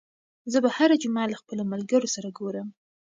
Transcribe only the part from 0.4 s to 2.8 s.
زه به هره جمعه له خپلو ملګرو سره ګورم.